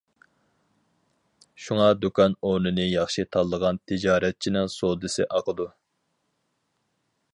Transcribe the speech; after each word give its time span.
شۇڭا 1.65 1.89
دۇكان 2.05 2.33
ئورنىنى 2.47 2.85
ياخشى 2.93 3.27
تاللىغان 3.37 3.79
تىجارەتچىنىڭ 3.91 4.73
سودىسى 4.77 5.29
ئاقىدۇ. 5.37 5.69